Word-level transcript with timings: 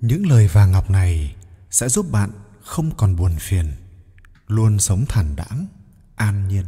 những 0.00 0.26
lời 0.26 0.48
vàng 0.48 0.72
ngọc 0.72 0.90
này 0.90 1.34
sẽ 1.70 1.88
giúp 1.88 2.06
bạn 2.10 2.30
không 2.62 2.90
còn 2.96 3.16
buồn 3.16 3.32
phiền, 3.38 3.72
luôn 4.46 4.78
sống 4.78 5.04
thản 5.08 5.36
đãng, 5.36 5.66
an 6.16 6.48
nhiên. 6.48 6.64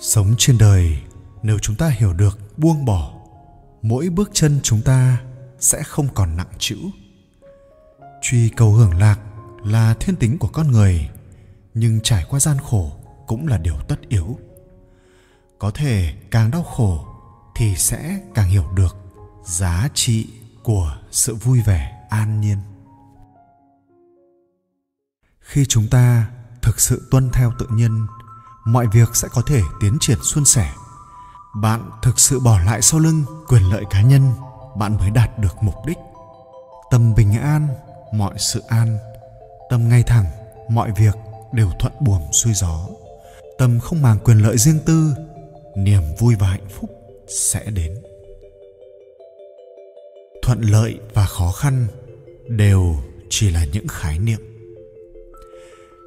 Sống 0.00 0.34
trên 0.38 0.58
đời, 0.58 1.02
nếu 1.42 1.58
chúng 1.58 1.76
ta 1.76 1.88
hiểu 1.88 2.12
được 2.12 2.58
buông 2.58 2.84
bỏ, 2.84 3.12
mỗi 3.82 4.08
bước 4.08 4.30
chân 4.32 4.60
chúng 4.62 4.82
ta 4.82 5.20
sẽ 5.60 5.82
không 5.82 6.08
còn 6.14 6.36
nặng 6.36 6.52
trĩu. 6.58 6.78
Truy 8.22 8.48
cầu 8.48 8.72
hưởng 8.72 8.98
lạc 8.98 9.20
là 9.64 9.94
thiên 10.00 10.16
tính 10.16 10.38
của 10.38 10.48
con 10.48 10.72
người, 10.72 11.08
nhưng 11.74 12.00
trải 12.00 12.24
qua 12.28 12.40
gian 12.40 12.56
khổ 12.58 12.92
cũng 13.26 13.46
là 13.46 13.58
điều 13.58 13.76
tất 13.88 14.00
yếu. 14.08 14.38
Có 15.58 15.70
thể 15.70 16.14
càng 16.30 16.50
đau 16.50 16.62
khổ 16.62 17.06
thì 17.56 17.76
sẽ 17.76 18.20
càng 18.34 18.48
hiểu 18.48 18.64
được 18.74 18.96
giá 19.44 19.88
trị 19.94 20.26
của 20.68 20.96
sự 21.10 21.34
vui 21.34 21.60
vẻ 21.60 21.92
an 22.08 22.40
nhiên. 22.40 22.58
Khi 25.40 25.66
chúng 25.68 25.88
ta 25.90 26.30
thực 26.62 26.80
sự 26.80 27.08
tuân 27.10 27.30
theo 27.32 27.52
tự 27.58 27.66
nhiên, 27.70 28.06
mọi 28.64 28.86
việc 28.86 29.16
sẽ 29.16 29.28
có 29.30 29.42
thể 29.46 29.62
tiến 29.80 29.96
triển 30.00 30.18
suôn 30.22 30.44
sẻ. 30.44 30.72
Bạn 31.62 31.90
thực 32.02 32.20
sự 32.20 32.40
bỏ 32.40 32.58
lại 32.58 32.82
sau 32.82 33.00
lưng 33.00 33.24
quyền 33.48 33.62
lợi 33.62 33.84
cá 33.90 34.02
nhân, 34.02 34.32
bạn 34.76 34.96
mới 34.96 35.10
đạt 35.10 35.38
được 35.38 35.62
mục 35.62 35.74
đích. 35.86 35.98
Tâm 36.90 37.14
bình 37.14 37.32
an, 37.32 37.68
mọi 38.12 38.34
sự 38.38 38.62
an. 38.68 38.98
Tâm 39.70 39.88
ngay 39.88 40.02
thẳng, 40.02 40.26
mọi 40.70 40.92
việc 40.96 41.14
đều 41.52 41.70
thuận 41.78 41.92
buồm 42.00 42.22
xuôi 42.32 42.52
gió. 42.54 42.86
Tâm 43.58 43.80
không 43.80 44.02
màng 44.02 44.18
quyền 44.24 44.38
lợi 44.38 44.58
riêng 44.58 44.80
tư, 44.86 45.14
niềm 45.76 46.02
vui 46.18 46.34
và 46.34 46.46
hạnh 46.46 46.68
phúc 46.80 46.90
sẽ 47.28 47.64
đến 47.64 47.94
thuận 50.48 50.60
lợi 50.60 50.98
và 51.14 51.26
khó 51.26 51.52
khăn 51.52 51.86
đều 52.48 52.96
chỉ 53.28 53.50
là 53.50 53.64
những 53.72 53.88
khái 53.88 54.18
niệm. 54.18 54.40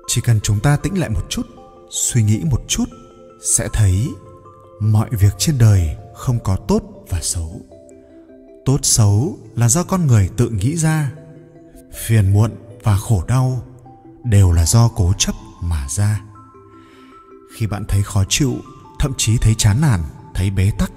Chỉ 0.08 0.22
cần 0.22 0.40
chúng 0.44 0.60
ta 0.60 0.78
tĩnh 0.78 1.00
lại 1.00 1.10
một 1.10 1.26
chút, 1.30 1.42
suy 1.90 2.24
nghĩ 2.24 2.42
một 2.52 2.62
chút, 2.68 2.86
sẽ 3.44 3.68
thấy 3.74 4.10
mọi 4.80 5.10
việc 5.12 5.34
trên 5.38 5.58
đời 5.58 5.90
không 6.16 6.40
có 6.44 6.56
tốt 6.56 6.82
và 7.10 7.20
xấu. 7.22 7.62
Tốt 8.66 8.80
xấu 8.82 9.38
là 9.56 9.70
do 9.70 9.84
con 9.84 10.08
người 10.08 10.30
tự 10.38 10.50
nghĩ 10.50 10.78
ra, 10.78 11.12
phiền 11.94 12.34
muộn 12.34 12.52
và 12.84 12.98
khổ 12.98 13.24
đau 13.28 13.64
đều 14.24 14.52
là 14.52 14.66
do 14.66 14.88
cố 14.96 15.14
chấp 15.18 15.36
mà 15.62 15.88
ra. 15.90 16.22
Khi 17.56 17.68
bạn 17.68 17.86
thấy 17.88 18.04
khó 18.04 18.24
chịu, 18.30 18.56
thậm 19.00 19.14
chí 19.18 19.38
thấy 19.38 19.56
chán 19.56 19.82
nản, 19.82 20.00
thấy 20.34 20.50
bế 20.50 20.72
tắc, 20.80 20.92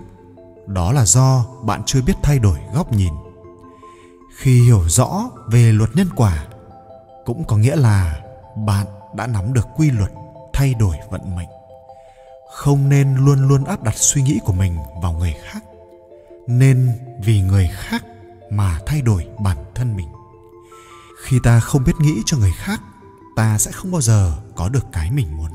đó 0.67 0.92
là 0.92 1.05
do 1.05 1.45
bạn 1.64 1.83
chưa 1.86 2.03
biết 2.03 2.14
thay 2.23 2.39
đổi 2.39 2.58
góc 2.75 2.92
nhìn 2.92 3.12
khi 4.37 4.63
hiểu 4.63 4.83
rõ 4.89 5.31
về 5.47 5.73
luật 5.73 5.91
nhân 5.97 6.09
quả, 6.17 6.47
cũng 7.25 7.45
có 7.45 7.57
nghĩa 7.57 7.77
là 7.77 8.21
bạn 8.67 8.87
đã 9.17 9.27
nắm 9.27 9.53
được 9.53 9.67
quy 9.77 9.91
luật 9.91 10.11
thay 10.53 10.75
đổi 10.75 10.97
vận 11.11 11.37
mệnh. 11.37 11.49
Không 12.55 12.89
nên 12.89 13.17
luôn 13.17 13.49
luôn 13.49 13.65
áp 13.65 13.83
đặt 13.83 13.95
suy 13.97 14.23
nghĩ 14.23 14.41
của 14.45 14.53
mình 14.53 14.77
vào 15.03 15.13
người 15.13 15.35
khác, 15.43 15.65
nên 16.47 16.93
vì 17.25 17.41
người 17.41 17.71
khác 17.73 18.05
mà 18.51 18.79
thay 18.87 19.03
đổi 19.03 19.27
bản 19.39 19.57
thân 19.75 19.97
mình. 19.97 20.09
Khi 21.25 21.39
ta 21.43 21.61
không 21.61 21.85
biết 21.85 21.93
nghĩ 22.01 22.15
cho 22.27 22.37
người 22.37 22.53
khác, 22.57 22.81
ta 23.37 23.59
sẽ 23.59 23.73
không 23.73 23.93
bao 23.93 24.01
giờ 24.01 24.33
có 24.55 24.69
được 24.69 24.87
cái 24.93 25.11
mình 25.11 25.37
muốn. 25.37 25.51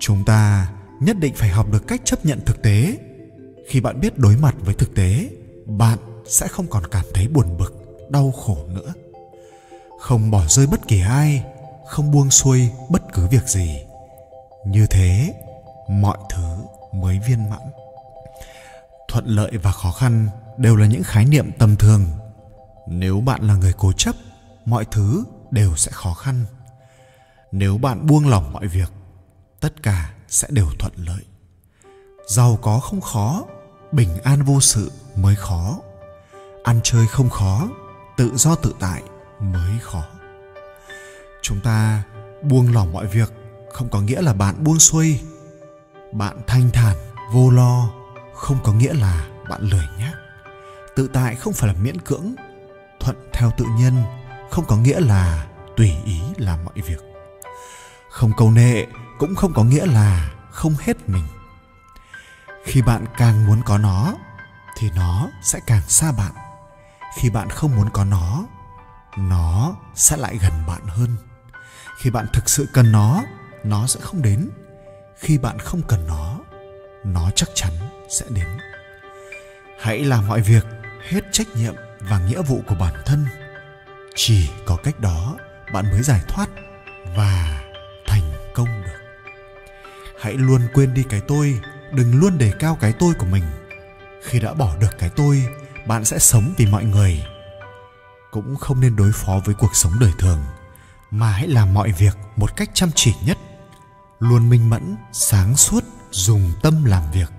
Chúng 0.00 0.24
ta 0.24 0.72
nhất 1.00 1.16
định 1.18 1.34
phải 1.36 1.48
học 1.48 1.66
được 1.72 1.86
cách 1.86 2.00
chấp 2.04 2.24
nhận 2.24 2.40
thực 2.46 2.62
tế. 2.62 2.98
Khi 3.68 3.80
bạn 3.80 4.00
biết 4.00 4.18
đối 4.18 4.36
mặt 4.36 4.54
với 4.60 4.74
thực 4.74 4.94
tế 4.94 5.30
sẽ 6.30 6.48
không 6.48 6.66
còn 6.66 6.86
cảm 6.86 7.04
thấy 7.14 7.28
buồn 7.28 7.56
bực, 7.58 7.74
đau 8.10 8.32
khổ 8.32 8.58
nữa. 8.68 8.92
Không 10.00 10.30
bỏ 10.30 10.42
rơi 10.48 10.66
bất 10.66 10.88
kỳ 10.88 11.00
ai, 11.00 11.44
không 11.86 12.10
buông 12.10 12.30
xuôi 12.30 12.70
bất 12.88 13.02
cứ 13.12 13.28
việc 13.28 13.48
gì. 13.48 13.84
Như 14.66 14.86
thế, 14.90 15.34
mọi 15.88 16.18
thứ 16.30 16.56
mới 16.92 17.18
viên 17.18 17.50
mãn. 17.50 17.70
Thuận 19.08 19.26
lợi 19.26 19.50
và 19.62 19.72
khó 19.72 19.92
khăn 19.92 20.28
đều 20.56 20.76
là 20.76 20.86
những 20.86 21.02
khái 21.02 21.24
niệm 21.24 21.50
tầm 21.58 21.76
thường. 21.76 22.04
Nếu 22.86 23.20
bạn 23.20 23.46
là 23.46 23.54
người 23.54 23.72
cố 23.78 23.92
chấp, 23.92 24.14
mọi 24.64 24.84
thứ 24.90 25.24
đều 25.50 25.76
sẽ 25.76 25.90
khó 25.92 26.14
khăn. 26.14 26.44
Nếu 27.52 27.78
bạn 27.78 28.06
buông 28.06 28.28
lỏng 28.28 28.52
mọi 28.52 28.66
việc, 28.66 28.92
tất 29.60 29.82
cả 29.82 30.12
sẽ 30.28 30.48
đều 30.50 30.66
thuận 30.78 30.92
lợi. 30.96 31.24
Giàu 32.28 32.58
có 32.62 32.80
không 32.80 33.00
khó, 33.00 33.44
bình 33.92 34.18
an 34.22 34.42
vô 34.42 34.60
sự 34.60 34.92
mới 35.16 35.34
khó 35.34 35.78
ăn 36.62 36.80
chơi 36.82 37.06
không 37.06 37.30
khó, 37.30 37.68
tự 38.16 38.36
do 38.36 38.54
tự 38.54 38.74
tại 38.80 39.02
mới 39.40 39.78
khó. 39.82 40.02
Chúng 41.42 41.60
ta 41.60 42.02
buông 42.42 42.74
lỏng 42.74 42.92
mọi 42.92 43.06
việc, 43.06 43.32
không 43.72 43.88
có 43.88 44.00
nghĩa 44.00 44.22
là 44.22 44.32
bạn 44.32 44.64
buông 44.64 44.78
xuôi. 44.78 45.20
Bạn 46.12 46.40
thanh 46.46 46.70
thản, 46.72 46.96
vô 47.32 47.50
lo, 47.50 47.90
không 48.34 48.58
có 48.64 48.72
nghĩa 48.72 48.94
là 48.94 49.26
bạn 49.48 49.62
lười 49.62 49.86
nhác. 49.98 50.12
Tự 50.96 51.08
tại 51.12 51.34
không 51.34 51.52
phải 51.52 51.68
là 51.68 51.80
miễn 51.80 52.00
cưỡng, 52.00 52.34
thuận 53.00 53.16
theo 53.32 53.50
tự 53.56 53.64
nhiên, 53.76 54.02
không 54.50 54.64
có 54.68 54.76
nghĩa 54.76 55.00
là 55.00 55.46
tùy 55.76 55.92
ý 56.04 56.20
làm 56.36 56.64
mọi 56.64 56.74
việc. 56.74 57.00
Không 58.10 58.32
cầu 58.36 58.50
nệ 58.50 58.86
cũng 59.18 59.34
không 59.34 59.52
có 59.52 59.64
nghĩa 59.64 59.86
là 59.86 60.30
không 60.50 60.74
hết 60.80 61.08
mình. 61.08 61.24
Khi 62.64 62.82
bạn 62.82 63.04
càng 63.18 63.46
muốn 63.46 63.62
có 63.66 63.78
nó, 63.78 64.14
thì 64.76 64.90
nó 64.96 65.28
sẽ 65.42 65.60
càng 65.66 65.82
xa 65.88 66.12
bạn 66.12 66.32
khi 67.16 67.30
bạn 67.30 67.50
không 67.50 67.76
muốn 67.76 67.90
có 67.92 68.04
nó 68.04 68.44
nó 69.16 69.76
sẽ 69.94 70.16
lại 70.16 70.38
gần 70.42 70.52
bạn 70.66 70.80
hơn. 70.86 71.16
Khi 71.98 72.10
bạn 72.10 72.26
thực 72.32 72.48
sự 72.48 72.68
cần 72.72 72.92
nó 72.92 73.22
nó 73.64 73.86
sẽ 73.86 74.00
không 74.00 74.22
đến. 74.22 74.50
Khi 75.18 75.38
bạn 75.38 75.58
không 75.58 75.82
cần 75.88 76.06
nó 76.06 76.38
nó 77.04 77.30
chắc 77.34 77.48
chắn 77.54 77.72
sẽ 78.08 78.26
đến. 78.28 78.46
Hãy 79.80 80.04
làm 80.04 80.28
mọi 80.28 80.40
việc 80.40 80.66
hết 81.08 81.20
trách 81.32 81.46
nhiệm 81.56 81.74
và 82.00 82.18
nghĩa 82.18 82.42
vụ 82.42 82.62
của 82.66 82.74
bản 82.74 82.94
thân. 83.06 83.26
Chỉ 84.14 84.50
có 84.66 84.76
cách 84.76 85.00
đó 85.00 85.36
bạn 85.72 85.90
mới 85.90 86.02
giải 86.02 86.20
thoát 86.28 86.46
và 87.16 87.60
thành 88.06 88.32
công 88.54 88.82
được. 88.82 89.00
Hãy 90.20 90.34
luôn 90.34 90.68
quên 90.74 90.94
đi 90.94 91.02
cái 91.08 91.20
tôi, 91.28 91.60
đừng 91.92 92.20
luôn 92.20 92.38
đề 92.38 92.52
cao 92.58 92.78
cái 92.80 92.92
tôi 92.92 93.14
của 93.18 93.26
mình. 93.26 93.44
Khi 94.22 94.40
đã 94.40 94.54
bỏ 94.54 94.76
được 94.76 94.98
cái 94.98 95.10
tôi 95.16 95.48
bạn 95.86 96.04
sẽ 96.04 96.18
sống 96.18 96.54
vì 96.56 96.66
mọi 96.66 96.84
người. 96.84 97.24
Cũng 98.30 98.56
không 98.56 98.80
nên 98.80 98.96
đối 98.96 99.12
phó 99.12 99.40
với 99.44 99.54
cuộc 99.54 99.76
sống 99.76 99.92
đời 100.00 100.12
thường, 100.18 100.38
mà 101.10 101.30
hãy 101.30 101.48
làm 101.48 101.74
mọi 101.74 101.92
việc 101.92 102.16
một 102.36 102.56
cách 102.56 102.70
chăm 102.74 102.90
chỉ 102.94 103.14
nhất. 103.24 103.38
Luôn 104.18 104.50
minh 104.50 104.70
mẫn, 104.70 104.96
sáng 105.12 105.56
suốt, 105.56 105.84
dùng 106.10 106.52
tâm 106.62 106.84
làm 106.84 107.02
việc. 107.12 107.30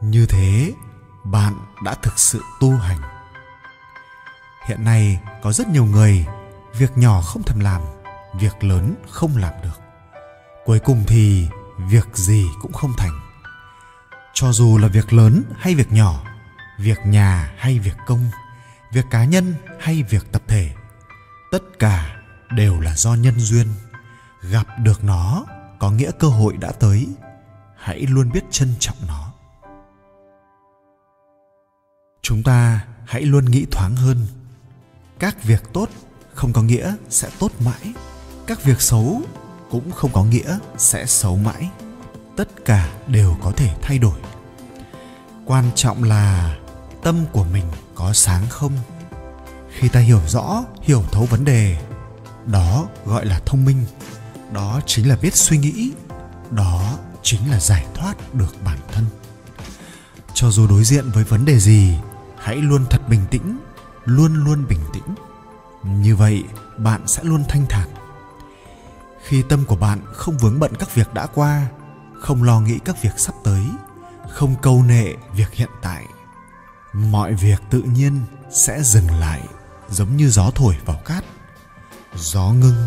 Như 0.00 0.26
thế, 0.26 0.72
bạn 1.24 1.54
đã 1.84 1.94
thực 1.94 2.18
sự 2.18 2.42
tu 2.60 2.76
hành. 2.76 2.98
Hiện 4.68 4.84
nay, 4.84 5.20
có 5.42 5.52
rất 5.52 5.68
nhiều 5.68 5.84
người, 5.84 6.26
việc 6.78 6.98
nhỏ 6.98 7.20
không 7.20 7.42
thèm 7.42 7.60
làm, 7.60 7.82
việc 8.40 8.64
lớn 8.64 8.94
không 9.10 9.36
làm 9.36 9.52
được. 9.62 9.80
Cuối 10.64 10.78
cùng 10.78 11.04
thì, 11.06 11.48
việc 11.78 12.08
gì 12.14 12.46
cũng 12.62 12.72
không 12.72 12.92
thành. 12.98 13.20
Cho 14.34 14.52
dù 14.52 14.78
là 14.78 14.88
việc 14.88 15.12
lớn 15.12 15.42
hay 15.58 15.74
việc 15.74 15.92
nhỏ 15.92 16.22
việc 16.82 16.98
nhà 17.06 17.52
hay 17.56 17.78
việc 17.78 17.96
công, 18.06 18.30
việc 18.92 19.04
cá 19.10 19.24
nhân 19.24 19.54
hay 19.80 20.02
việc 20.02 20.32
tập 20.32 20.42
thể, 20.46 20.70
tất 21.50 21.62
cả 21.78 22.16
đều 22.56 22.80
là 22.80 22.94
do 22.96 23.14
nhân 23.14 23.34
duyên. 23.40 23.66
Gặp 24.50 24.66
được 24.78 25.04
nó 25.04 25.44
có 25.78 25.90
nghĩa 25.90 26.10
cơ 26.18 26.28
hội 26.28 26.56
đã 26.56 26.72
tới. 26.72 27.08
Hãy 27.76 28.00
luôn 28.00 28.30
biết 28.32 28.44
trân 28.50 28.74
trọng 28.78 28.96
nó. 29.08 29.32
Chúng 32.22 32.42
ta 32.42 32.84
hãy 33.06 33.22
luôn 33.22 33.44
nghĩ 33.44 33.66
thoáng 33.70 33.96
hơn. 33.96 34.26
Các 35.18 35.44
việc 35.44 35.62
tốt 35.72 35.88
không 36.34 36.52
có 36.52 36.62
nghĩa 36.62 36.94
sẽ 37.08 37.30
tốt 37.38 37.52
mãi. 37.64 37.92
Các 38.46 38.64
việc 38.64 38.80
xấu 38.80 39.22
cũng 39.70 39.90
không 39.90 40.10
có 40.12 40.24
nghĩa 40.24 40.58
sẽ 40.78 41.06
xấu 41.06 41.36
mãi. 41.36 41.70
Tất 42.36 42.64
cả 42.64 42.90
đều 43.06 43.36
có 43.42 43.52
thể 43.56 43.76
thay 43.82 43.98
đổi. 43.98 44.18
Quan 45.46 45.70
trọng 45.74 46.02
là 46.02 46.56
tâm 47.02 47.24
của 47.32 47.44
mình 47.44 47.64
có 47.94 48.12
sáng 48.12 48.42
không? 48.48 48.72
Khi 49.78 49.88
ta 49.88 50.00
hiểu 50.00 50.20
rõ, 50.28 50.64
hiểu 50.82 51.02
thấu 51.12 51.24
vấn 51.24 51.44
đề, 51.44 51.76
đó 52.46 52.86
gọi 53.04 53.26
là 53.26 53.40
thông 53.46 53.64
minh. 53.64 53.84
Đó 54.52 54.80
chính 54.86 55.08
là 55.08 55.16
biết 55.16 55.34
suy 55.34 55.58
nghĩ. 55.58 55.92
Đó 56.50 56.98
chính 57.22 57.50
là 57.50 57.60
giải 57.60 57.86
thoát 57.94 58.34
được 58.34 58.54
bản 58.64 58.78
thân. 58.92 59.04
Cho 60.34 60.50
dù 60.50 60.66
đối 60.66 60.84
diện 60.84 61.10
với 61.10 61.24
vấn 61.24 61.44
đề 61.44 61.58
gì, 61.58 61.98
hãy 62.38 62.56
luôn 62.56 62.84
thật 62.90 63.08
bình 63.08 63.24
tĩnh, 63.30 63.58
luôn 64.04 64.34
luôn 64.44 64.66
bình 64.68 64.80
tĩnh. 64.92 65.14
Như 65.82 66.16
vậy, 66.16 66.44
bạn 66.76 67.06
sẽ 67.06 67.24
luôn 67.24 67.44
thanh 67.48 67.66
thản. 67.68 67.88
Khi 69.22 69.42
tâm 69.48 69.64
của 69.64 69.76
bạn 69.76 70.00
không 70.12 70.38
vướng 70.38 70.60
bận 70.60 70.72
các 70.78 70.94
việc 70.94 71.14
đã 71.14 71.26
qua, 71.26 71.66
không 72.20 72.42
lo 72.42 72.60
nghĩ 72.60 72.78
các 72.84 73.02
việc 73.02 73.12
sắp 73.16 73.34
tới, 73.44 73.62
không 74.30 74.54
câu 74.62 74.82
nệ 74.82 75.14
việc 75.36 75.52
hiện 75.52 75.70
tại 75.82 76.04
mọi 76.92 77.34
việc 77.34 77.62
tự 77.70 77.82
nhiên 77.82 78.20
sẽ 78.50 78.82
dừng 78.82 79.10
lại 79.10 79.42
giống 79.90 80.16
như 80.16 80.30
gió 80.30 80.50
thổi 80.54 80.76
vào 80.84 80.96
cát. 81.04 81.24
Gió 82.16 82.52
ngưng, 82.52 82.86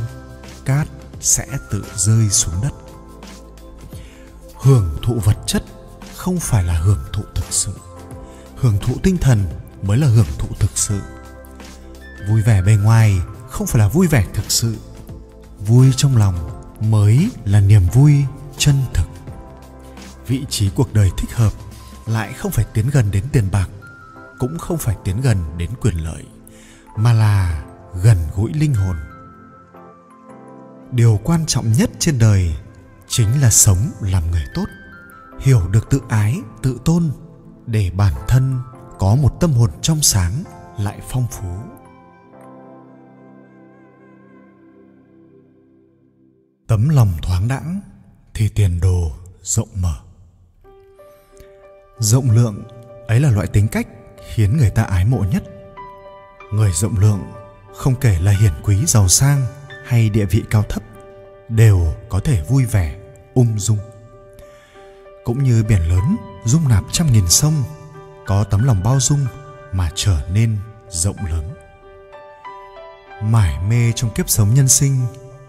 cát 0.66 0.88
sẽ 1.22 1.48
tự 1.72 1.86
rơi 1.96 2.30
xuống 2.30 2.56
đất. 2.62 2.72
Hưởng 4.56 4.98
thụ 5.04 5.14
vật 5.14 5.38
chất 5.48 5.64
không 6.16 6.40
phải 6.40 6.64
là 6.64 6.74
hưởng 6.74 7.04
thụ 7.14 7.24
thực 7.36 7.46
sự. 7.50 7.72
Hưởng 8.56 8.78
thụ 8.82 8.94
tinh 9.04 9.18
thần 9.18 9.46
mới 9.82 9.98
là 9.98 10.08
hưởng 10.08 10.28
thụ 10.38 10.48
thực 10.60 10.72
sự. 10.78 11.02
Vui 12.30 12.42
vẻ 12.42 12.62
bề 12.62 12.76
ngoài 12.76 13.20
không 13.50 13.68
phải 13.68 13.80
là 13.80 13.88
vui 13.88 14.08
vẻ 14.08 14.26
thực 14.34 14.52
sự. 14.52 14.76
Vui 15.60 15.94
trong 15.98 16.18
lòng 16.18 16.66
mới 16.80 17.30
là 17.46 17.60
niềm 17.60 17.82
vui 17.94 18.26
chân 18.58 18.76
thực. 18.94 19.08
Vị 20.28 20.46
trí 20.50 20.70
cuộc 20.76 20.94
đời 20.94 21.12
thích 21.18 21.32
hợp 21.34 21.54
lại 22.06 22.34
không 22.34 22.52
phải 22.52 22.66
tiến 22.74 22.90
gần 22.90 23.12
đến 23.12 23.24
tiền 23.32 23.52
bạc 23.52 23.70
cũng 24.40 24.58
không 24.58 24.78
phải 24.78 24.96
tiến 25.04 25.22
gần 25.22 25.38
đến 25.58 25.70
quyền 25.82 25.96
lợi, 25.96 26.26
mà 26.98 27.14
là 27.14 27.66
gần 28.04 28.18
gũi 28.36 28.54
linh 28.54 28.74
hồn. 28.74 28.96
Điều 30.92 31.20
quan 31.24 31.46
trọng 31.46 31.72
nhất 31.72 31.90
trên 32.00 32.20
đời 32.20 32.56
chính 33.08 33.42
là 33.42 33.50
sống 33.50 33.92
làm 34.02 34.32
người 34.32 34.46
tốt, 34.54 34.66
hiểu 35.40 35.68
được 35.68 35.90
tự 35.90 36.02
ái, 36.10 36.40
tự 36.62 36.80
tôn 36.86 37.12
để 37.66 37.92
bản 37.98 38.14
thân 38.28 38.60
có 39.00 39.16
một 39.16 39.40
tâm 39.40 39.52
hồn 39.52 39.70
trong 39.82 40.02
sáng 40.02 40.44
lại 40.80 41.02
phong 41.10 41.28
phú. 41.32 41.48
Tấm 46.68 46.90
lòng 46.90 47.12
thoáng 47.22 47.48
đãng 47.48 47.82
thì 48.34 48.50
tiền 48.50 48.80
đồ 48.80 49.12
rộng 49.42 49.70
mở. 49.82 49.96
Rộng 52.00 52.32
lượng, 52.32 52.64
ấy 53.08 53.20
là 53.20 53.30
loại 53.30 53.48
tính 53.48 53.68
cách 53.68 53.88
khiến 54.34 54.58
người 54.58 54.70
ta 54.70 54.84
ái 54.84 55.06
mộ 55.06 55.26
nhất. 55.32 55.44
Người 56.52 56.72
rộng 56.72 56.98
lượng, 56.98 57.20
không 57.76 57.96
kể 57.96 58.20
là 58.20 58.32
hiển 58.32 58.52
quý, 58.64 58.86
giàu 58.88 59.08
sang 59.08 59.46
hay 59.86 60.10
địa 60.10 60.26
vị 60.26 60.44
cao 60.50 60.64
thấp, 60.70 60.84
đều 61.50 61.94
có 62.10 62.20
thể 62.20 62.44
vui 62.50 62.66
vẻ, 62.66 62.96
ung 63.34 63.60
dung. 63.60 63.78
Cũng 65.24 65.44
như 65.44 65.64
biển 65.64 65.82
lớn, 65.90 66.18
dung 66.46 66.70
nạp 66.70 66.84
trăm 66.92 67.12
nghìn 67.12 67.30
sông, 67.30 67.64
có 68.26 68.44
tấm 68.44 68.64
lòng 68.64 68.84
bao 68.84 69.00
dung 69.00 69.26
mà 69.72 69.92
trở 69.96 70.22
nên 70.32 70.58
rộng 70.90 71.18
lớn. 71.30 71.54
Mải 73.24 73.60
mê 73.70 73.92
trong 73.96 74.14
kiếp 74.14 74.30
sống 74.30 74.54
nhân 74.54 74.68
sinh, 74.68 75.02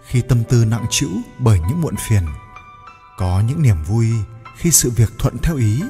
khi 0.05 0.21
tâm 0.21 0.43
tư 0.43 0.65
nặng 0.65 0.85
trĩu 0.89 1.09
bởi 1.39 1.59
những 1.59 1.81
muộn 1.81 1.95
phiền, 2.07 2.23
có 3.17 3.43
những 3.47 3.61
niềm 3.61 3.83
vui 3.83 4.09
khi 4.57 4.71
sự 4.71 4.89
việc 4.89 5.13
thuận 5.19 5.37
theo 5.37 5.55
ý 5.55 5.81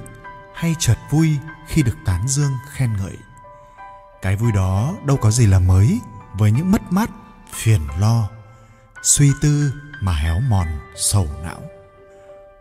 hay 0.58 0.76
chợt 0.80 0.98
vui 1.10 1.38
khi 1.68 1.84
được 1.84 1.98
tán 2.06 2.28
dương 2.28 2.52
khen 2.70 2.98
ngợi. 2.98 3.18
Cái 4.22 4.36
vui 4.36 4.52
đó 4.52 4.96
đâu 5.06 5.18
có 5.18 5.32
gì 5.32 5.48
là 5.48 5.60
mới 5.60 6.00
với 6.34 6.52
những 6.52 6.72
mất 6.72 6.82
mát, 6.90 7.10
phiền 7.54 7.82
lo, 8.00 8.30
suy 9.04 9.32
tư 9.42 9.74
mà 10.02 10.14
héo 10.14 10.40
mòn, 10.40 10.68
sầu 10.96 11.28
não. 11.44 11.62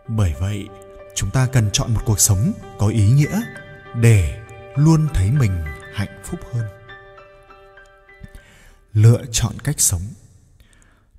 Bởi 0.07 0.33
vậy, 0.39 0.67
chúng 1.15 1.31
ta 1.31 1.47
cần 1.53 1.69
chọn 1.73 1.93
một 1.93 2.01
cuộc 2.05 2.19
sống 2.19 2.53
có 2.79 2.87
ý 2.87 3.09
nghĩa 3.11 3.41
để 3.95 4.39
luôn 4.75 5.07
thấy 5.13 5.31
mình 5.31 5.65
hạnh 5.93 6.21
phúc 6.25 6.39
hơn. 6.53 6.65
Lựa 8.93 9.21
chọn 9.31 9.53
cách 9.63 9.79
sống. 9.81 10.01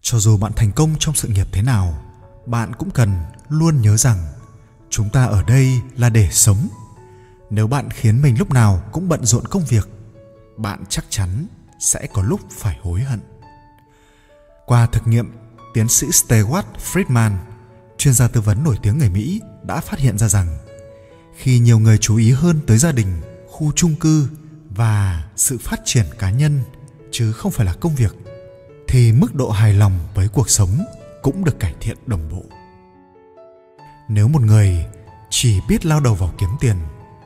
Cho 0.02 0.18
dù 0.18 0.36
bạn 0.36 0.52
thành 0.56 0.72
công 0.72 0.94
trong 0.98 1.14
sự 1.14 1.28
nghiệp 1.28 1.46
thế 1.52 1.62
nào, 1.62 2.02
bạn 2.46 2.72
cũng 2.74 2.90
cần 2.90 3.24
luôn 3.48 3.80
nhớ 3.80 3.96
rằng 3.96 4.37
chúng 4.90 5.10
ta 5.10 5.24
ở 5.24 5.42
đây 5.42 5.80
là 5.96 6.08
để 6.08 6.28
sống. 6.30 6.68
Nếu 7.50 7.66
bạn 7.66 7.90
khiến 7.90 8.22
mình 8.22 8.38
lúc 8.38 8.50
nào 8.50 8.82
cũng 8.92 9.08
bận 9.08 9.24
rộn 9.24 9.46
công 9.46 9.64
việc, 9.64 9.88
bạn 10.56 10.84
chắc 10.88 11.04
chắn 11.10 11.46
sẽ 11.80 12.06
có 12.12 12.22
lúc 12.22 12.40
phải 12.50 12.78
hối 12.82 13.00
hận. 13.00 13.20
Qua 14.66 14.86
thực 14.86 15.06
nghiệm, 15.06 15.32
tiến 15.74 15.88
sĩ 15.88 16.06
stewart 16.06 16.62
friedman, 16.92 17.36
chuyên 17.98 18.14
gia 18.14 18.28
tư 18.28 18.40
vấn 18.40 18.64
nổi 18.64 18.76
tiếng 18.82 18.98
người 18.98 19.10
mỹ, 19.10 19.40
đã 19.62 19.80
phát 19.80 19.98
hiện 19.98 20.18
ra 20.18 20.28
rằng 20.28 20.58
khi 21.36 21.58
nhiều 21.58 21.78
người 21.78 21.98
chú 21.98 22.16
ý 22.16 22.32
hơn 22.32 22.60
tới 22.66 22.78
gia 22.78 22.92
đình, 22.92 23.20
khu 23.48 23.72
chung 23.76 23.94
cư 23.94 24.28
và 24.70 25.28
sự 25.36 25.58
phát 25.58 25.80
triển 25.84 26.06
cá 26.18 26.30
nhân, 26.30 26.60
chứ 27.10 27.32
không 27.32 27.52
phải 27.52 27.66
là 27.66 27.74
công 27.80 27.94
việc, 27.94 28.16
thì 28.88 29.12
mức 29.12 29.34
độ 29.34 29.50
hài 29.50 29.72
lòng 29.74 29.98
với 30.14 30.28
cuộc 30.28 30.50
sống 30.50 30.78
cũng 31.22 31.44
được 31.44 31.60
cải 31.60 31.74
thiện 31.80 31.96
đồng 32.06 32.28
bộ 32.30 32.44
nếu 34.08 34.28
một 34.28 34.42
người 34.42 34.86
chỉ 35.30 35.60
biết 35.68 35.86
lao 35.86 36.00
đầu 36.00 36.14
vào 36.14 36.30
kiếm 36.38 36.50
tiền, 36.60 36.76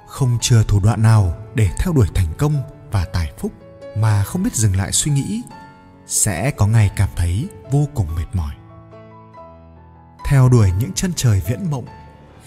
không 0.06 0.38
chừa 0.40 0.62
thủ 0.62 0.80
đoạn 0.80 1.02
nào 1.02 1.34
để 1.54 1.68
theo 1.78 1.92
đuổi 1.92 2.06
thành 2.14 2.34
công 2.38 2.62
và 2.90 3.04
tài 3.04 3.32
phúc, 3.38 3.52
mà 3.96 4.24
không 4.24 4.42
biết 4.42 4.54
dừng 4.54 4.76
lại 4.76 4.92
suy 4.92 5.12
nghĩ, 5.12 5.42
sẽ 6.06 6.50
có 6.50 6.66
ngày 6.66 6.90
cảm 6.96 7.08
thấy 7.16 7.48
vô 7.70 7.88
cùng 7.94 8.06
mệt 8.16 8.26
mỏi. 8.32 8.54
Theo 10.28 10.48
đuổi 10.48 10.70
những 10.78 10.92
chân 10.94 11.12
trời 11.16 11.42
viễn 11.46 11.70
mộng 11.70 11.86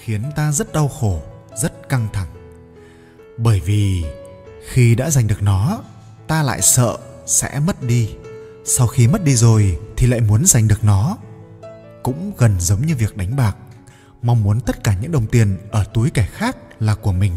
khiến 0.03 0.23
ta 0.35 0.51
rất 0.51 0.73
đau 0.73 0.87
khổ, 0.87 1.21
rất 1.55 1.89
căng 1.89 2.07
thẳng. 2.13 2.27
Bởi 3.37 3.59
vì 3.59 4.05
khi 4.69 4.95
đã 4.95 5.09
giành 5.09 5.27
được 5.27 5.41
nó, 5.41 5.81
ta 6.27 6.43
lại 6.43 6.61
sợ 6.61 6.97
sẽ 7.25 7.59
mất 7.59 7.83
đi. 7.83 8.15
Sau 8.65 8.87
khi 8.87 9.07
mất 9.07 9.23
đi 9.23 9.35
rồi 9.35 9.79
thì 9.97 10.07
lại 10.07 10.21
muốn 10.21 10.45
giành 10.45 10.67
được 10.67 10.83
nó. 10.83 11.17
Cũng 12.03 12.31
gần 12.37 12.55
giống 12.59 12.85
như 12.85 12.95
việc 12.95 13.17
đánh 13.17 13.35
bạc 13.35 13.57
mong 14.25 14.43
muốn 14.43 14.61
tất 14.61 14.83
cả 14.83 14.95
những 15.01 15.11
đồng 15.11 15.27
tiền 15.27 15.57
ở 15.71 15.83
túi 15.93 16.09
kẻ 16.09 16.27
khác 16.31 16.57
là 16.79 16.95
của 16.95 17.11
mình. 17.11 17.33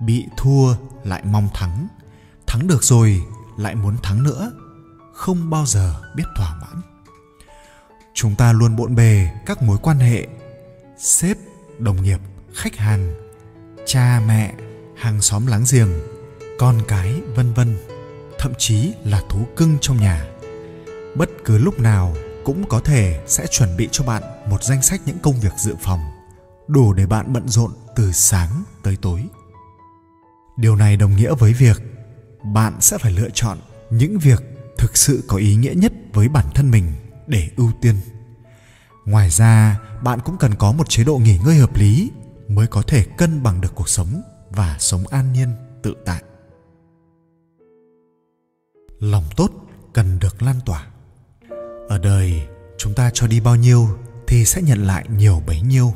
Bị 0.00 0.26
thua 0.36 0.74
lại 1.04 1.22
mong 1.24 1.48
thắng 1.54 1.88
thắng 2.52 2.66
được 2.66 2.84
rồi 2.84 3.22
lại 3.56 3.74
muốn 3.74 3.96
thắng 4.02 4.22
nữa, 4.22 4.52
không 5.12 5.50
bao 5.50 5.66
giờ 5.66 5.94
biết 6.16 6.24
thỏa 6.36 6.54
mãn. 6.60 6.82
Chúng 8.14 8.34
ta 8.34 8.52
luôn 8.52 8.76
bộn 8.76 8.94
bề 8.94 9.30
các 9.46 9.62
mối 9.62 9.78
quan 9.82 9.98
hệ, 9.98 10.26
sếp, 10.98 11.36
đồng 11.78 12.02
nghiệp, 12.02 12.20
khách 12.54 12.76
hàng, 12.76 13.14
cha 13.86 14.20
mẹ, 14.26 14.54
hàng 14.96 15.20
xóm 15.20 15.46
láng 15.46 15.64
giềng, 15.72 15.88
con 16.58 16.80
cái, 16.88 17.20
vân 17.34 17.52
vân, 17.52 17.76
thậm 18.38 18.52
chí 18.58 18.92
là 19.04 19.22
thú 19.28 19.46
cưng 19.56 19.78
trong 19.80 19.96
nhà. 19.96 20.26
Bất 21.16 21.30
cứ 21.44 21.58
lúc 21.58 21.80
nào 21.80 22.16
cũng 22.44 22.64
có 22.68 22.80
thể 22.80 23.20
sẽ 23.26 23.46
chuẩn 23.46 23.76
bị 23.76 23.88
cho 23.92 24.04
bạn 24.04 24.22
một 24.50 24.64
danh 24.64 24.82
sách 24.82 25.00
những 25.06 25.18
công 25.18 25.40
việc 25.40 25.52
dự 25.58 25.74
phòng, 25.80 26.00
đủ 26.68 26.92
để 26.92 27.06
bạn 27.06 27.32
bận 27.32 27.48
rộn 27.48 27.72
từ 27.96 28.12
sáng 28.12 28.64
tới 28.82 28.96
tối. 29.02 29.24
Điều 30.56 30.76
này 30.76 30.96
đồng 30.96 31.16
nghĩa 31.16 31.34
với 31.34 31.52
việc 31.52 31.82
bạn 32.54 32.80
sẽ 32.80 32.98
phải 32.98 33.12
lựa 33.12 33.30
chọn 33.34 33.58
những 33.90 34.18
việc 34.18 34.42
thực 34.78 34.96
sự 34.96 35.24
có 35.28 35.36
ý 35.36 35.56
nghĩa 35.56 35.74
nhất 35.74 35.92
với 36.12 36.28
bản 36.28 36.46
thân 36.54 36.70
mình 36.70 36.92
để 37.26 37.50
ưu 37.56 37.72
tiên. 37.80 37.94
Ngoài 39.04 39.30
ra, 39.30 39.80
bạn 40.02 40.20
cũng 40.24 40.36
cần 40.38 40.54
có 40.54 40.72
một 40.72 40.88
chế 40.88 41.04
độ 41.04 41.18
nghỉ 41.18 41.38
ngơi 41.44 41.56
hợp 41.56 41.76
lý 41.76 42.10
mới 42.48 42.66
có 42.66 42.82
thể 42.82 43.04
cân 43.18 43.42
bằng 43.42 43.60
được 43.60 43.74
cuộc 43.74 43.88
sống 43.88 44.22
và 44.50 44.76
sống 44.78 45.06
an 45.06 45.32
nhiên, 45.32 45.48
tự 45.82 45.94
tại. 46.04 46.22
Lòng 48.98 49.24
tốt 49.36 49.50
cần 49.92 50.18
được 50.18 50.42
lan 50.42 50.56
tỏa 50.66 50.91
đời, 52.02 52.42
chúng 52.78 52.94
ta 52.94 53.10
cho 53.14 53.26
đi 53.26 53.40
bao 53.40 53.56
nhiêu 53.56 53.88
thì 54.26 54.44
sẽ 54.44 54.62
nhận 54.62 54.86
lại 54.86 55.04
nhiều 55.16 55.42
bấy 55.46 55.60
nhiêu. 55.60 55.94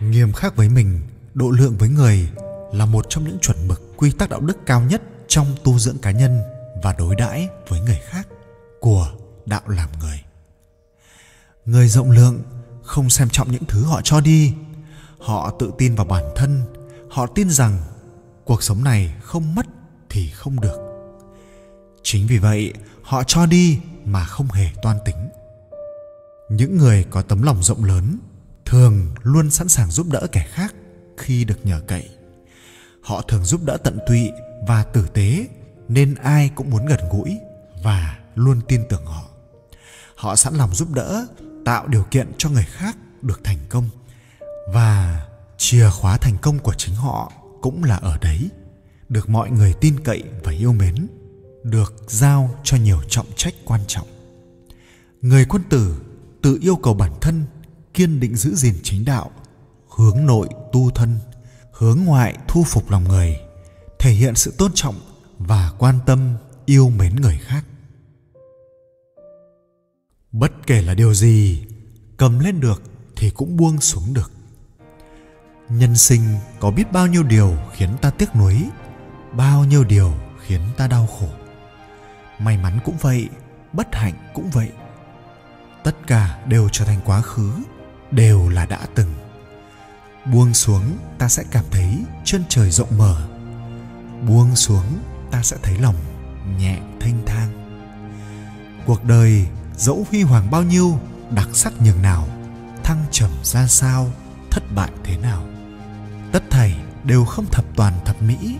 Nghiêm 0.00 0.32
khắc 0.32 0.56
với 0.56 0.68
mình, 0.68 1.00
độ 1.34 1.50
lượng 1.50 1.76
với 1.78 1.88
người 1.88 2.28
là 2.72 2.86
một 2.86 3.06
trong 3.08 3.24
những 3.24 3.38
chuẩn 3.38 3.68
mực 3.68 3.82
quy 3.96 4.10
tắc 4.10 4.30
đạo 4.30 4.40
đức 4.40 4.66
cao 4.66 4.82
nhất 4.82 5.02
trong 5.28 5.46
tu 5.64 5.78
dưỡng 5.78 5.98
cá 5.98 6.10
nhân 6.10 6.42
và 6.82 6.94
đối 6.98 7.16
đãi 7.16 7.48
với 7.68 7.80
người 7.80 8.00
khác 8.04 8.28
của 8.80 9.12
đạo 9.46 9.62
làm 9.66 9.88
người. 10.00 10.22
Người 11.64 11.88
rộng 11.88 12.10
lượng 12.10 12.42
không 12.82 13.10
xem 13.10 13.28
trọng 13.28 13.50
những 13.52 13.64
thứ 13.64 13.84
họ 13.84 14.00
cho 14.04 14.20
đi. 14.20 14.54
Họ 15.18 15.56
tự 15.58 15.72
tin 15.78 15.94
vào 15.94 16.06
bản 16.06 16.24
thân. 16.36 16.62
Họ 17.10 17.26
tin 17.26 17.50
rằng 17.50 17.78
cuộc 18.44 18.62
sống 18.62 18.84
này 18.84 19.14
không 19.22 19.54
mất 19.54 19.66
thì 20.10 20.30
không 20.30 20.60
được 20.60 20.91
chính 22.02 22.26
vì 22.26 22.38
vậy, 22.38 22.72
họ 23.02 23.24
cho 23.24 23.46
đi 23.46 23.78
mà 24.04 24.24
không 24.24 24.50
hề 24.50 24.68
toan 24.82 24.96
tính. 25.04 25.28
Những 26.48 26.76
người 26.76 27.04
có 27.10 27.22
tấm 27.22 27.42
lòng 27.42 27.62
rộng 27.62 27.84
lớn 27.84 28.18
thường 28.64 29.14
luôn 29.22 29.50
sẵn 29.50 29.68
sàng 29.68 29.90
giúp 29.90 30.06
đỡ 30.10 30.26
kẻ 30.32 30.46
khác 30.50 30.74
khi 31.16 31.44
được 31.44 31.66
nhờ 31.66 31.80
cậy. 31.86 32.08
Họ 33.02 33.22
thường 33.22 33.44
giúp 33.44 33.60
đỡ 33.64 33.76
tận 33.76 33.98
tụy 34.06 34.30
và 34.66 34.82
tử 34.82 35.06
tế 35.14 35.48
nên 35.88 36.14
ai 36.14 36.50
cũng 36.54 36.70
muốn 36.70 36.86
gần 36.86 37.00
gũi 37.12 37.38
và 37.82 38.18
luôn 38.34 38.60
tin 38.68 38.82
tưởng 38.88 39.06
họ. 39.06 39.24
Họ 40.16 40.36
sẵn 40.36 40.54
lòng 40.54 40.74
giúp 40.74 40.88
đỡ, 40.94 41.26
tạo 41.64 41.86
điều 41.86 42.02
kiện 42.10 42.32
cho 42.38 42.48
người 42.48 42.66
khác 42.70 42.96
được 43.22 43.40
thành 43.44 43.58
công 43.68 43.88
và 44.72 45.26
chìa 45.58 45.90
khóa 45.90 46.16
thành 46.16 46.36
công 46.42 46.58
của 46.58 46.74
chính 46.74 46.94
họ 46.94 47.32
cũng 47.60 47.84
là 47.84 47.96
ở 47.96 48.18
đấy, 48.20 48.50
được 49.08 49.28
mọi 49.28 49.50
người 49.50 49.74
tin 49.80 50.00
cậy 50.04 50.22
và 50.42 50.52
yêu 50.52 50.72
mến 50.72 51.06
được 51.64 51.94
giao 52.08 52.50
cho 52.64 52.76
nhiều 52.76 52.98
trọng 53.08 53.26
trách 53.36 53.54
quan 53.64 53.80
trọng. 53.86 54.06
Người 55.22 55.44
quân 55.44 55.62
tử 55.68 56.02
tự 56.42 56.58
yêu 56.60 56.76
cầu 56.76 56.94
bản 56.94 57.12
thân 57.20 57.44
kiên 57.94 58.20
định 58.20 58.36
giữ 58.36 58.54
gìn 58.54 58.74
chính 58.82 59.04
đạo, 59.04 59.30
hướng 59.96 60.26
nội 60.26 60.48
tu 60.72 60.90
thân, 60.90 61.18
hướng 61.72 61.98
ngoại 62.04 62.38
thu 62.48 62.64
phục 62.64 62.90
lòng 62.90 63.04
người, 63.04 63.36
thể 63.98 64.10
hiện 64.10 64.34
sự 64.34 64.54
tôn 64.58 64.72
trọng 64.74 64.94
và 65.38 65.72
quan 65.78 65.98
tâm 66.06 66.34
yêu 66.66 66.90
mến 66.90 67.16
người 67.16 67.38
khác. 67.42 67.64
Bất 70.32 70.52
kể 70.66 70.82
là 70.82 70.94
điều 70.94 71.14
gì 71.14 71.62
cầm 72.16 72.38
lên 72.38 72.60
được 72.60 72.82
thì 73.16 73.30
cũng 73.30 73.56
buông 73.56 73.80
xuống 73.80 74.14
được. 74.14 74.32
Nhân 75.68 75.96
sinh 75.96 76.22
có 76.60 76.70
biết 76.70 76.92
bao 76.92 77.06
nhiêu 77.06 77.22
điều 77.22 77.56
khiến 77.72 77.90
ta 78.02 78.10
tiếc 78.10 78.36
nuối, 78.36 78.64
bao 79.32 79.64
nhiêu 79.64 79.84
điều 79.84 80.12
khiến 80.46 80.60
ta 80.76 80.86
đau 80.88 81.06
khổ 81.06 81.41
may 82.44 82.56
mắn 82.56 82.78
cũng 82.84 82.96
vậy, 83.00 83.28
bất 83.72 83.94
hạnh 83.94 84.14
cũng 84.34 84.50
vậy. 84.50 84.68
Tất 85.84 85.96
cả 86.06 86.38
đều 86.46 86.68
trở 86.68 86.84
thành 86.84 87.00
quá 87.04 87.20
khứ, 87.20 87.52
đều 88.10 88.48
là 88.48 88.66
đã 88.66 88.78
từng. 88.94 89.14
Buông 90.24 90.54
xuống, 90.54 90.98
ta 91.18 91.28
sẽ 91.28 91.44
cảm 91.50 91.64
thấy 91.70 91.98
chân 92.24 92.44
trời 92.48 92.70
rộng 92.70 92.98
mở. 92.98 93.28
Buông 94.26 94.56
xuống, 94.56 94.98
ta 95.30 95.42
sẽ 95.42 95.56
thấy 95.62 95.78
lòng 95.78 95.96
nhẹ 96.58 96.78
thanh 97.00 97.22
thang. 97.26 97.48
Cuộc 98.86 99.04
đời 99.04 99.46
dẫu 99.76 100.06
huy 100.10 100.22
hoàng 100.22 100.50
bao 100.50 100.62
nhiêu, 100.62 100.98
đặc 101.30 101.48
sắc 101.52 101.72
nhường 101.84 102.02
nào, 102.02 102.28
thăng 102.84 103.04
trầm 103.10 103.30
ra 103.42 103.66
sao, 103.66 104.10
thất 104.50 104.62
bại 104.74 104.90
thế 105.04 105.16
nào. 105.16 105.46
Tất 106.32 106.42
thảy 106.50 106.76
đều 107.04 107.24
không 107.24 107.46
thập 107.46 107.64
toàn 107.76 107.94
thập 108.04 108.22
mỹ. 108.22 108.58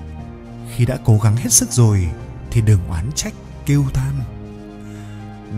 Khi 0.75 0.87
đã 0.87 0.99
cố 1.05 1.19
gắng 1.19 1.37
hết 1.37 1.53
sức 1.53 1.73
rồi, 1.73 2.09
thì 2.51 2.61
đừng 2.61 2.89
oán 2.89 3.11
trách 3.15 3.35
kêu 3.67 3.85
than. 3.95 4.15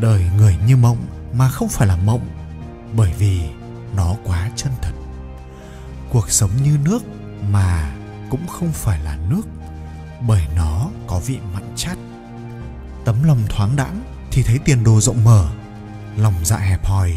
Đời 0.00 0.30
người 0.36 0.56
như 0.66 0.76
mộng 0.76 1.06
mà 1.32 1.48
không 1.48 1.68
phải 1.68 1.88
là 1.88 1.96
mộng, 1.96 2.28
bởi 2.96 3.12
vì 3.18 3.40
nó 3.96 4.14
quá 4.24 4.50
chân 4.56 4.72
thật. 4.82 4.92
Cuộc 6.10 6.30
sống 6.30 6.50
như 6.62 6.78
nước 6.84 7.02
mà 7.50 7.94
cũng 8.30 8.46
không 8.46 8.72
phải 8.72 9.00
là 9.00 9.18
nước, 9.30 9.42
bởi 10.26 10.42
nó 10.56 10.88
có 11.06 11.20
vị 11.26 11.38
mặn 11.54 11.62
chát. 11.76 11.98
Tấm 13.04 13.24
lòng 13.24 13.42
thoáng 13.48 13.76
đãng 13.76 14.02
thì 14.30 14.42
thấy 14.42 14.58
tiền 14.64 14.84
đồ 14.84 15.00
rộng 15.00 15.24
mở, 15.24 15.48
lòng 16.16 16.34
dạ 16.44 16.56
hẹp 16.56 16.84
hòi 16.84 17.12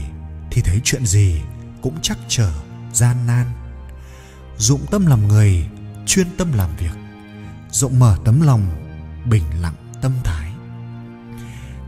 thì 0.52 0.62
thấy 0.62 0.82
chuyện 0.84 1.06
gì 1.06 1.42
cũng 1.82 1.96
chắc 2.02 2.18
trở 2.28 2.52
gian 2.94 3.28
nan. 3.28 3.46
Dụng 4.58 4.86
tâm 4.92 5.06
làm 5.06 5.28
người, 5.28 5.68
chuyên 6.06 6.28
tâm 6.38 6.54
làm 6.54 6.70
việc, 6.78 6.98
rộng 7.72 8.00
mở 8.00 8.18
tấm 8.26 8.42
lòng, 8.42 8.62
bình 9.26 9.44
lặng 9.62 9.76
tâm 10.02 10.12
thái 10.24 10.47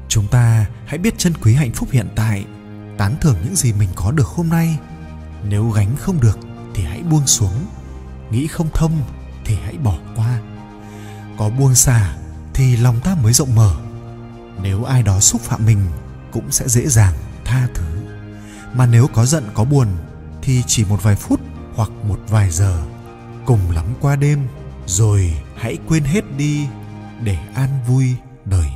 chúng 0.10 0.28
ta 0.28 0.66
hãy 0.86 0.98
biết 0.98 1.18
trân 1.18 1.34
quý 1.44 1.54
hạnh 1.54 1.72
phúc 1.72 1.90
hiện 1.92 2.08
tại, 2.16 2.46
tán 2.98 3.16
thưởng 3.22 3.36
những 3.44 3.56
gì 3.56 3.74
mình 3.74 3.90
có 3.96 4.12
được 4.12 4.28
hôm 4.28 4.50
nay. 4.50 4.78
Nếu 5.44 5.70
gánh 5.70 5.96
không 5.98 6.22
được 6.22 6.40
thì 6.74 6.84
hãy 6.84 7.04
buông 7.04 7.28
xuống, 7.28 7.66
nghĩ 8.32 8.48
không 8.48 8.70
thông 8.74 8.92
thì 9.46 9.58
hãy 9.66 9.78
bỏ 9.78 9.98
qua. 10.16 10.40
Có 11.38 11.50
buông 11.50 11.76
xả 11.76 12.16
thì 12.54 12.78
lòng 12.78 13.00
ta 13.04 13.16
mới 13.24 13.34
rộng 13.34 13.56
mở. 13.56 13.76
Nếu 14.62 14.84
ai 14.84 15.04
đó 15.04 15.20
xúc 15.20 15.42
phạm 15.42 15.66
mình 15.66 15.80
cũng 16.32 16.52
sẽ 16.52 16.68
dễ 16.68 16.88
dàng 16.88 17.14
tha 17.46 17.68
thứ. 17.74 17.86
Mà 18.74 18.86
nếu 18.86 19.08
có 19.08 19.26
giận, 19.26 19.44
có 19.54 19.64
buồn 19.64 19.88
thì 20.42 20.64
chỉ 20.68 20.86
một 20.86 21.04
vài 21.04 21.16
phút 21.16 21.40
hoặc 21.76 21.90
một 22.08 22.20
vài 22.28 22.52
giờ, 22.52 22.82
cùng 23.46 23.72
lắm 23.72 23.86
qua 24.02 24.16
đêm, 24.16 24.48
rồi 24.86 25.34
hãy 25.58 25.78
quên 25.88 26.04
hết 26.04 26.22
đi 26.38 26.68
để 27.24 27.38
an 27.56 27.70
vui 27.88 28.16
đời 28.46 28.68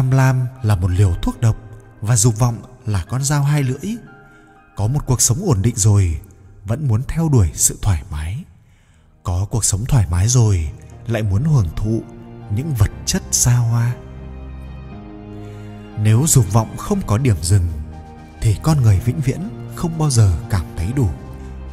tham 0.00 0.10
lam 0.10 0.46
là 0.62 0.76
một 0.76 0.90
liều 0.90 1.14
thuốc 1.22 1.40
độc 1.40 1.56
và 2.00 2.16
dục 2.16 2.38
vọng 2.38 2.56
là 2.86 3.04
con 3.08 3.24
dao 3.24 3.42
hai 3.42 3.62
lưỡi. 3.62 3.96
Có 4.76 4.86
một 4.86 5.00
cuộc 5.06 5.20
sống 5.20 5.38
ổn 5.44 5.62
định 5.62 5.74
rồi, 5.76 6.20
vẫn 6.64 6.88
muốn 6.88 7.02
theo 7.08 7.28
đuổi 7.28 7.50
sự 7.54 7.78
thoải 7.82 8.02
mái. 8.10 8.44
Có 9.22 9.46
cuộc 9.50 9.64
sống 9.64 9.84
thoải 9.84 10.06
mái 10.10 10.28
rồi, 10.28 10.70
lại 11.06 11.22
muốn 11.22 11.44
hưởng 11.44 11.68
thụ 11.76 12.02
những 12.54 12.74
vật 12.74 12.90
chất 13.06 13.22
xa 13.30 13.56
hoa. 13.56 13.94
Nếu 16.02 16.24
dục 16.26 16.52
vọng 16.52 16.76
không 16.76 17.00
có 17.06 17.18
điểm 17.18 17.36
dừng, 17.42 17.68
thì 18.40 18.56
con 18.62 18.82
người 18.82 19.00
vĩnh 19.04 19.20
viễn 19.20 19.70
không 19.74 19.98
bao 19.98 20.10
giờ 20.10 20.36
cảm 20.50 20.66
thấy 20.76 20.92
đủ, 20.92 21.08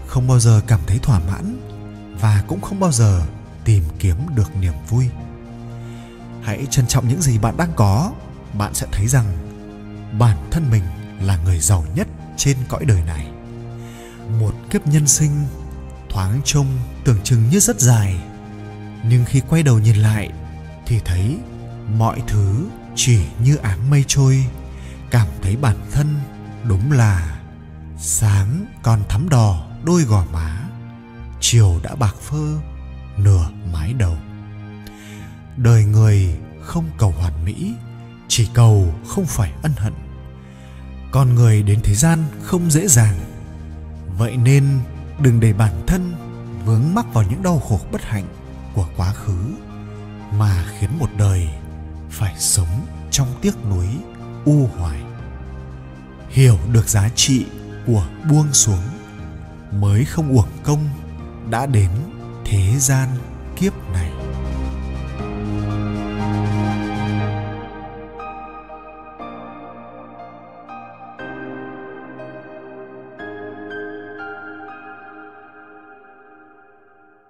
không 0.07 0.27
bao 0.27 0.39
giờ 0.39 0.61
cảm 0.67 0.79
thấy 0.87 0.99
thỏa 0.99 1.19
mãn 1.19 1.57
và 2.21 2.43
cũng 2.47 2.61
không 2.61 2.79
bao 2.79 2.91
giờ 2.91 3.25
tìm 3.65 3.83
kiếm 3.99 4.17
được 4.35 4.55
niềm 4.55 4.73
vui 4.89 5.09
hãy 6.47 6.67
trân 6.69 6.87
trọng 6.87 7.07
những 7.07 7.21
gì 7.21 7.37
bạn 7.37 7.57
đang 7.57 7.71
có. 7.75 8.11
Bạn 8.53 8.73
sẽ 8.73 8.87
thấy 8.91 9.07
rằng 9.07 9.25
bản 10.19 10.37
thân 10.51 10.69
mình 10.71 10.83
là 11.21 11.37
người 11.45 11.59
giàu 11.59 11.85
nhất 11.95 12.07
trên 12.37 12.57
cõi 12.69 12.85
đời 12.85 13.01
này. 13.07 13.27
Một 14.39 14.53
kiếp 14.69 14.87
nhân 14.87 15.07
sinh 15.07 15.31
thoáng 16.09 16.41
trông 16.45 16.67
tưởng 17.03 17.19
chừng 17.23 17.49
như 17.49 17.59
rất 17.59 17.79
dài, 17.79 18.19
nhưng 19.09 19.25
khi 19.25 19.41
quay 19.49 19.63
đầu 19.63 19.79
nhìn 19.79 19.95
lại 19.95 20.29
thì 20.85 20.99
thấy 21.05 21.37
mọi 21.97 22.21
thứ 22.27 22.65
chỉ 22.95 23.19
như 23.43 23.55
áng 23.55 23.89
mây 23.89 24.03
trôi. 24.07 24.45
Cảm 25.11 25.27
thấy 25.41 25.55
bản 25.55 25.75
thân 25.91 26.19
đúng 26.63 26.91
là 26.91 27.39
sáng 27.97 28.65
còn 28.83 28.99
thắm 29.09 29.29
đỏ 29.29 29.67
đôi 29.83 30.03
gò 30.03 30.25
má. 30.33 30.69
Chiều 31.39 31.79
đã 31.83 31.95
bạc 31.95 32.15
phơ 32.21 32.57
nửa 33.17 33.49
mái 33.73 33.93
đầu 33.93 34.17
đời 35.57 35.85
người 35.85 36.29
không 36.61 36.85
cầu 36.97 37.13
hoàn 37.17 37.45
mỹ, 37.45 37.73
chỉ 38.27 38.49
cầu 38.53 38.93
không 39.07 39.25
phải 39.25 39.51
ân 39.63 39.71
hận. 39.77 39.93
Con 41.11 41.35
người 41.35 41.63
đến 41.63 41.79
thế 41.83 41.95
gian 41.95 42.19
không 42.43 42.71
dễ 42.71 42.87
dàng. 42.87 43.15
Vậy 44.17 44.37
nên 44.37 44.79
đừng 45.19 45.39
để 45.39 45.53
bản 45.53 45.83
thân 45.87 46.15
vướng 46.65 46.93
mắc 46.93 47.05
vào 47.13 47.23
những 47.29 47.43
đau 47.43 47.59
khổ 47.59 47.79
bất 47.91 48.03
hạnh 48.03 48.25
của 48.73 48.87
quá 48.97 49.13
khứ, 49.13 49.53
mà 50.37 50.65
khiến 50.79 50.89
một 50.99 51.09
đời 51.17 51.49
phải 52.09 52.35
sống 52.39 52.85
trong 53.11 53.27
tiếc 53.41 53.65
nuối, 53.69 53.87
u 54.45 54.69
hoài. 54.77 54.97
Hiểu 56.29 56.57
được 56.71 56.89
giá 56.89 57.09
trị 57.15 57.45
của 57.85 58.07
buông 58.29 58.53
xuống, 58.53 58.83
mới 59.71 60.05
không 60.05 60.29
uổng 60.29 60.51
công 60.63 60.89
đã 61.49 61.65
đến 61.65 61.91
thế 62.45 62.79
gian 62.79 63.09
kiếp 63.55 63.73
này. 63.93 64.16